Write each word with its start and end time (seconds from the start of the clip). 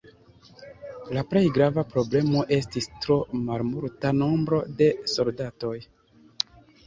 La 1.17 1.23
plej 1.33 1.43
grava 1.57 1.83
problemo 1.89 2.41
estis 2.57 2.89
tro 3.05 3.17
malmulta 3.49 4.13
nombro 4.23 4.61
de 4.79 4.89
soldatoj. 5.17 5.77